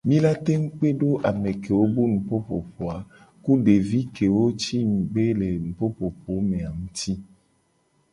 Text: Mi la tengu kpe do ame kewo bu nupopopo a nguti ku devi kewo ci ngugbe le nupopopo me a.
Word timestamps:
Mi 0.09 0.15
la 0.25 0.29
tengu 0.45 0.69
kpe 0.77 0.89
do 0.99 1.09
ame 1.29 1.51
kewo 1.63 1.83
bu 1.93 2.01
nupopopo 2.11 2.81
a 2.95 2.97
nguti 3.05 3.41
ku 3.43 3.51
devi 3.65 3.99
kewo 4.15 4.43
ci 4.61 4.77
ngugbe 4.89 5.25
le 5.39 5.49
nupopopo 5.63 6.31
me 6.49 6.57
a. 6.69 6.71